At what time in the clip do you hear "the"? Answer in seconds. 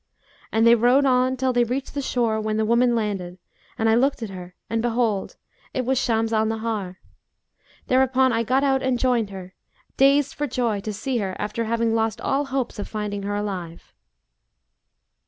1.93-2.01, 2.57-2.65